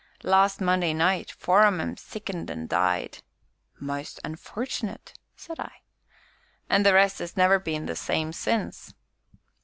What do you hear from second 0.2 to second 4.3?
"Last Monday night, four on 'em sickened an' died!" "Most